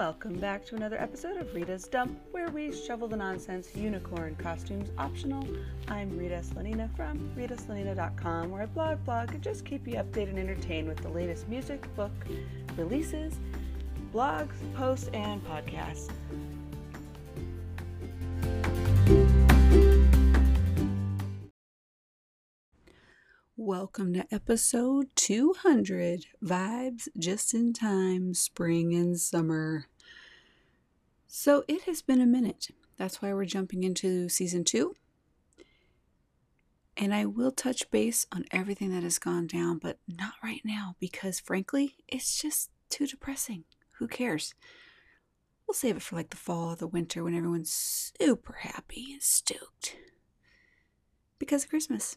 [0.00, 4.88] Welcome back to another episode of Rita's Dump, where we shovel the nonsense, unicorn costumes
[4.96, 5.46] optional.
[5.88, 10.38] I'm Rita Slanina from ritaslanina.com, where I blog, blog, and just keep you updated and
[10.38, 12.12] entertained with the latest music, book
[12.78, 13.34] releases,
[14.10, 16.08] blogs, posts, and podcasts.
[23.54, 29.89] Welcome to episode 200 Vibes Just in Time, Spring and Summer.
[31.32, 32.70] So it has been a minute.
[32.96, 34.96] That's why we're jumping into season two.
[36.96, 40.96] And I will touch base on everything that has gone down, but not right now
[40.98, 43.62] because frankly, it's just too depressing.
[43.98, 44.54] Who cares?
[45.68, 49.22] We'll save it for like the fall or the winter when everyone's super happy and
[49.22, 49.96] stoked
[51.38, 52.16] because of Christmas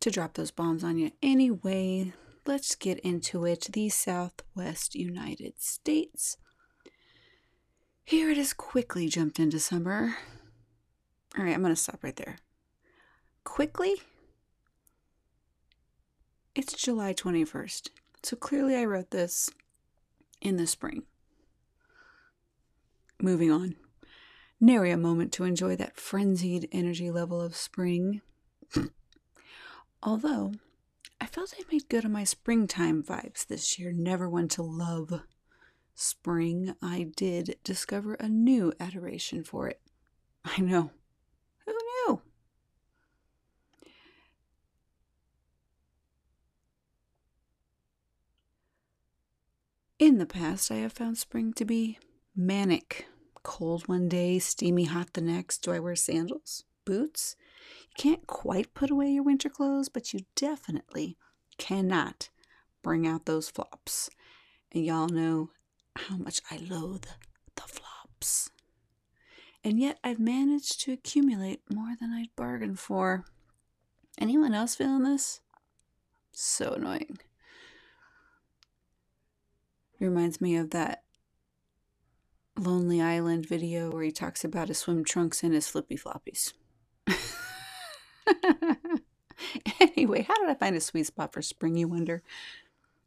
[0.00, 1.12] to drop those bombs on you.
[1.22, 2.12] Anyway,
[2.44, 3.68] let's get into it.
[3.72, 6.38] The Southwest United States.
[8.06, 10.16] Here it has quickly jumped into summer.
[11.36, 12.38] All right, I'm going to stop right there.
[13.42, 13.96] Quickly?
[16.54, 17.88] It's July 21st.
[18.22, 19.50] So clearly I wrote this
[20.40, 21.02] in the spring.
[23.20, 23.74] Moving on.
[24.60, 28.20] Nary a moment to enjoy that frenzied energy level of spring.
[30.04, 30.52] Although,
[31.20, 33.90] I felt I made good on my springtime vibes this year.
[33.90, 35.22] Never one to love
[35.96, 36.74] spring.
[36.80, 39.80] I did discover a new adoration for it.
[40.44, 40.90] I know.
[41.64, 42.20] Who knew?
[49.98, 51.98] In the past, I have found spring to be
[52.36, 53.06] manic.
[53.42, 55.62] Cold one day, steamy hot the next.
[55.62, 56.64] Do I wear sandals?
[56.84, 57.34] Boots?
[57.90, 61.16] You can't quite put away your winter clothes, but you definitely
[61.56, 62.28] cannot
[62.82, 64.10] bring out those flops.
[64.72, 65.50] And y'all know
[65.96, 67.06] how much I loathe
[67.54, 68.50] the flops.
[69.64, 73.24] And yet I've managed to accumulate more than I'd bargained for.
[74.18, 75.40] Anyone else feeling this?
[76.32, 77.18] So annoying.
[79.98, 81.02] Reminds me of that
[82.58, 86.52] Lonely Island video where he talks about his swim trunks and his flippy floppies.
[89.80, 92.22] anyway, how did I find a sweet spot for spring, you wonder?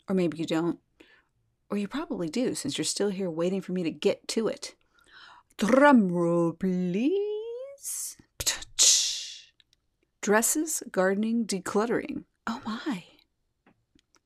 [0.08, 0.80] Or maybe you don't.
[1.70, 4.76] Or you probably do, since you're still here waiting for me to get to it.
[5.58, 8.18] Drum roll, please.
[10.22, 12.24] Dresses, gardening, decluttering.
[12.46, 13.04] Oh my.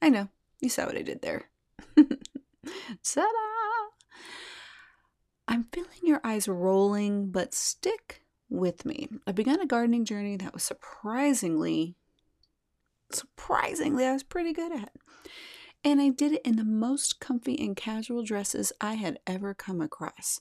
[0.02, 0.30] I know.
[0.60, 1.50] You saw what I did there.
[1.96, 3.28] Ta-da!
[5.48, 9.10] I'm feeling your eyes rolling, but stick with me.
[9.28, 11.96] I began a gardening journey that was surprisingly,
[13.12, 14.92] surprisingly, I was pretty good at.
[15.84, 19.82] And I did it in the most comfy and casual dresses I had ever come
[19.82, 20.40] across.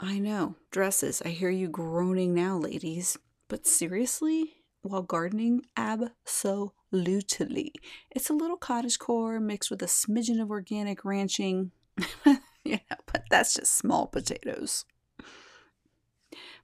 [0.00, 1.22] I know, dresses.
[1.24, 3.18] I hear you groaning now, ladies.
[3.48, 7.72] But seriously, while gardening, absolutely.
[8.10, 11.70] It's a little cottage core mixed with a smidgen of organic ranching.
[12.64, 14.84] know, but that's just small potatoes.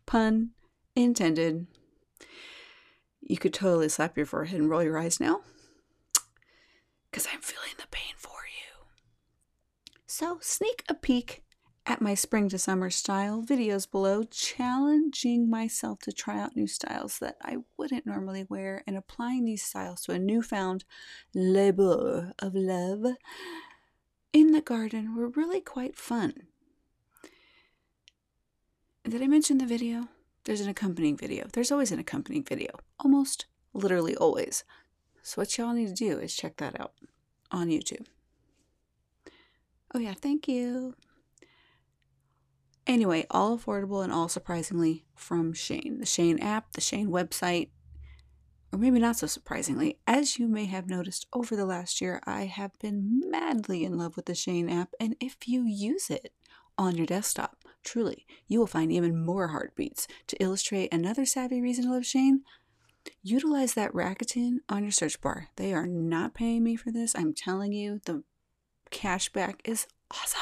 [0.06, 0.50] Pun
[0.97, 1.66] intended.
[3.21, 5.42] You could totally slap your forehead and roll your eyes now.
[7.10, 8.87] Because I'm feeling the pain for you.
[10.06, 11.43] So, sneak a peek
[11.87, 17.19] at my spring to summer style videos below, challenging myself to try out new styles
[17.19, 20.84] that I wouldn't normally wear and applying these styles to a newfound
[21.34, 23.06] labor of love
[24.32, 26.34] in the garden were really quite fun.
[29.04, 30.09] Did I mention the video?
[30.44, 31.48] There's an accompanying video.
[31.53, 32.78] There's always an accompanying video.
[33.00, 34.62] Almost literally always.
[35.22, 36.92] So what y'all need to do is check that out
[37.50, 38.06] on YouTube.
[39.94, 40.94] Oh yeah, thank you.
[42.86, 45.98] Anyway, all affordable and all surprisingly from Shein.
[45.98, 47.69] The Shein app, the Shein website,
[48.72, 52.47] or maybe not so surprisingly, as you may have noticed over the last year, I
[52.47, 56.33] have been madly in love with the Shein app, and if you use it
[56.78, 60.06] on your desktop, Truly, you will find even more heartbeats.
[60.28, 62.41] To illustrate another savvy reason to love Shein,
[63.22, 65.48] utilize that Rakuten on your search bar.
[65.56, 67.14] They are not paying me for this.
[67.16, 68.22] I'm telling you, the
[68.91, 70.41] cashback is awesome.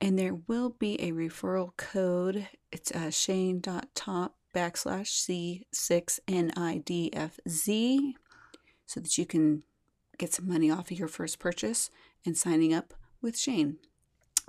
[0.00, 2.48] And there will be a referral code.
[2.72, 8.12] It's uh, Shein.top backslash C6NIDFZ
[8.86, 9.62] so that you can
[10.18, 11.88] get some money off of your first purchase
[12.26, 13.76] and signing up with Shein.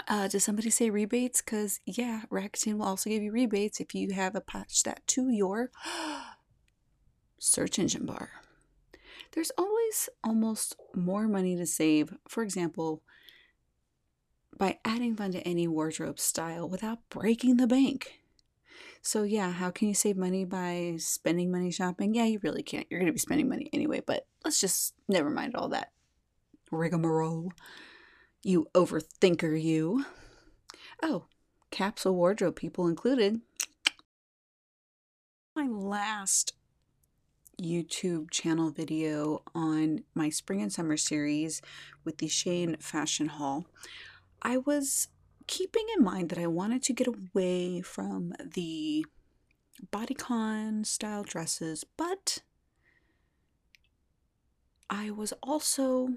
[0.07, 1.41] Uh, does somebody say rebates?
[1.41, 5.71] Because, yeah, Rakuten will also give you rebates if you have attached that to your
[7.39, 8.29] search engine bar.
[9.33, 13.01] There's always almost more money to save, for example,
[14.57, 18.19] by adding fun to any wardrobe style without breaking the bank.
[19.01, 22.13] So, yeah, how can you save money by spending money shopping?
[22.13, 22.87] Yeah, you really can't.
[22.89, 25.91] You're going to be spending money anyway, but let's just never mind all that
[26.71, 27.51] rigmarole.
[28.45, 30.05] You overthinker, you.
[31.01, 31.27] Oh,
[31.71, 33.39] capsule wardrobe people included.
[35.55, 36.53] My last
[37.61, 41.61] YouTube channel video on my spring and summer series
[42.03, 43.65] with the Shein Fashion Haul,
[44.41, 45.07] I was
[45.47, 49.05] keeping in mind that I wanted to get away from the
[49.89, 52.39] bodycon style dresses, but
[54.89, 56.09] I was also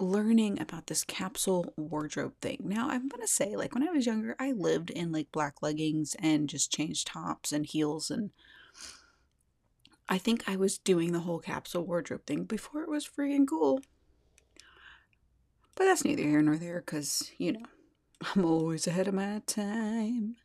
[0.00, 2.58] learning about this capsule wardrobe thing.
[2.64, 5.62] Now, I'm going to say, like, when I was younger, I lived in like black
[5.62, 8.10] leggings and just changed tops and heels.
[8.10, 8.30] And
[10.08, 13.80] I think I was doing the whole capsule wardrobe thing before it was freaking cool.
[15.76, 17.66] But that's neither here nor there because, you know,
[18.34, 20.36] I'm always ahead of my time.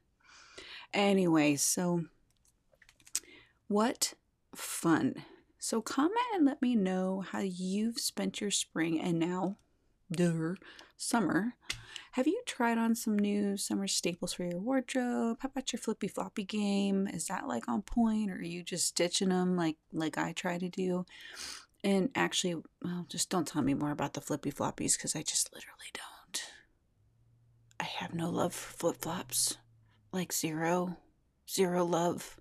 [0.94, 2.06] Anyway, so
[3.68, 4.14] what
[4.56, 5.26] fun.
[5.66, 9.58] So comment and let me know how you've spent your spring and now,
[10.12, 10.54] duh,
[10.96, 11.56] summer.
[12.12, 15.38] Have you tried on some new summer staples for your wardrobe?
[15.40, 17.08] How about your flippy floppy game?
[17.08, 20.60] Is that like on point or are you just ditching them like like I try
[20.60, 21.08] to do?
[21.84, 25.52] And actually, well, just don't tell me more about the flippy floppies because I just
[25.52, 26.44] literally don't.
[27.80, 29.58] I have no love for flip flops.
[30.12, 30.98] Like zero.
[31.50, 32.40] Zero love.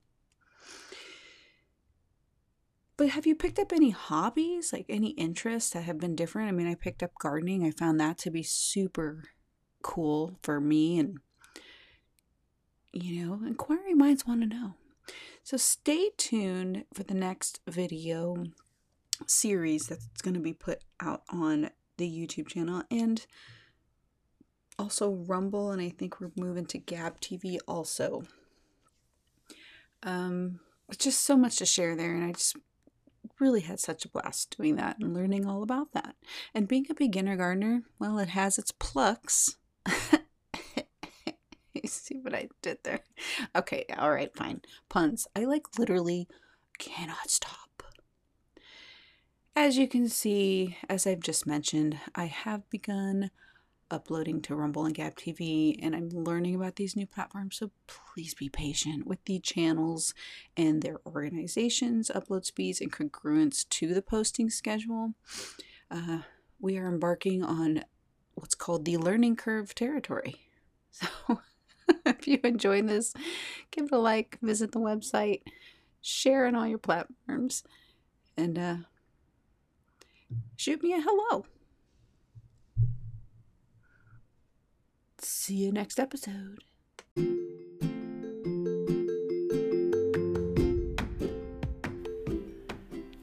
[3.04, 6.48] But have you picked up any hobbies, like any interests that have been different?
[6.48, 7.62] I mean, I picked up gardening.
[7.62, 9.24] I found that to be super
[9.82, 10.98] cool for me.
[10.98, 11.18] And,
[12.94, 14.76] you know, inquiring minds want to know.
[15.42, 18.42] So stay tuned for the next video
[19.26, 21.68] series that's going to be put out on
[21.98, 22.84] the YouTube channel.
[22.90, 23.26] And
[24.78, 28.22] also Rumble, and I think we're moving to Gab TV also.
[30.02, 30.60] Um,
[30.96, 32.56] just so much to share there, and I just
[33.40, 36.14] really had such a blast doing that and learning all about that.
[36.54, 39.56] And being a beginner gardener, well, it has its plucks.
[41.75, 43.00] you see what I did there?
[43.54, 44.62] Okay, all right, fine.
[44.88, 45.26] Puns.
[45.34, 46.28] I like literally
[46.78, 47.82] cannot stop.
[49.56, 53.30] As you can see, as I've just mentioned, I have begun
[53.94, 57.56] uploading to Rumble and Gab TV, and I'm learning about these new platforms.
[57.56, 60.14] So please be patient with the channels
[60.56, 65.14] and their organizations, upload speeds, and congruence to the posting schedule.
[65.91, 66.19] Uh,
[66.58, 67.85] we are embarking on
[68.35, 70.37] what's called the learning curve territory.
[70.97, 71.40] So
[72.06, 73.14] if you enjoyed this,
[73.73, 75.40] give it a like, visit the website,
[76.00, 77.64] share on all your platforms,
[78.37, 78.76] and uh,
[80.56, 81.47] shoot me a hello.
[85.46, 86.64] See you next episode.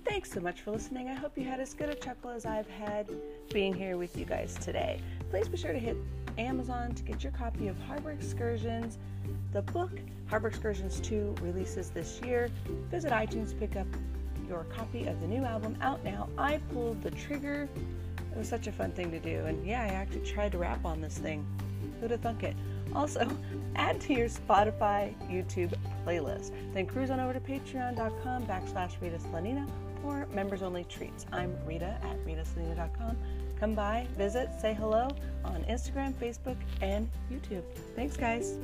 [0.06, 1.10] Thanks so much for listening.
[1.10, 3.10] I hope you had as good a chuckle as I've had
[3.52, 5.02] being here with you guys today.
[5.32, 5.98] Please be sure to hit
[6.38, 9.00] Amazon to get your copy of Harbor Excursions.
[9.52, 9.90] The book,
[10.28, 12.52] Harbor Excursions 2, releases this year.
[12.92, 13.88] Visit iTunes to pick up
[14.48, 16.30] your copy of the new album out now.
[16.38, 17.68] I pulled the trigger.
[18.32, 19.44] It was such a fun thing to do.
[19.46, 21.44] And yeah, I actually tried to rap on this thing.
[22.02, 22.56] Who'd thunk it?
[22.94, 23.30] Also,
[23.76, 25.74] add to your Spotify, YouTube
[26.06, 26.52] playlist.
[26.74, 29.70] Then cruise on over to patreon.com backslash Rita Slanina
[30.02, 31.26] for members only treats.
[31.32, 33.18] I'm Rita at ritaslanina.com.
[33.60, 35.10] Come by, visit, say hello
[35.46, 37.64] on Instagram, Facebook, and YouTube.
[37.96, 38.58] Thanks, guys.